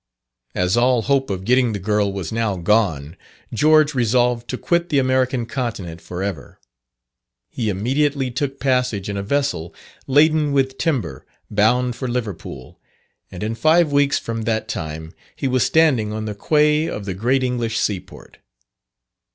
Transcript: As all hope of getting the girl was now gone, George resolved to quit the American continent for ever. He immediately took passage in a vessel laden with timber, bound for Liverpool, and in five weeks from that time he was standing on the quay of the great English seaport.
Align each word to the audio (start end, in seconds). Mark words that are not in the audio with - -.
As 0.55 0.75
all 0.77 1.03
hope 1.03 1.29
of 1.29 1.45
getting 1.45 1.73
the 1.73 1.79
girl 1.79 2.11
was 2.11 2.31
now 2.31 2.57
gone, 2.57 3.15
George 3.53 3.93
resolved 3.93 4.47
to 4.47 4.57
quit 4.57 4.89
the 4.89 4.97
American 4.97 5.45
continent 5.45 6.01
for 6.01 6.23
ever. 6.23 6.59
He 7.51 7.69
immediately 7.69 8.31
took 8.31 8.59
passage 8.59 9.09
in 9.09 9.15
a 9.15 9.21
vessel 9.21 9.75
laden 10.07 10.53
with 10.53 10.79
timber, 10.79 11.23
bound 11.51 11.95
for 11.95 12.07
Liverpool, 12.07 12.79
and 13.29 13.43
in 13.43 13.53
five 13.53 13.91
weeks 13.91 14.17
from 14.17 14.41
that 14.45 14.67
time 14.67 15.13
he 15.35 15.47
was 15.47 15.61
standing 15.61 16.11
on 16.11 16.25
the 16.25 16.33
quay 16.33 16.87
of 16.87 17.05
the 17.05 17.13
great 17.13 17.43
English 17.43 17.77
seaport. 17.77 18.39